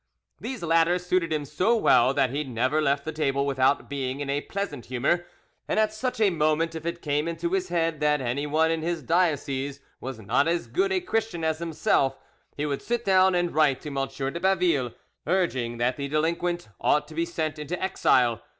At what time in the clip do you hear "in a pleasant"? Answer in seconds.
4.19-4.87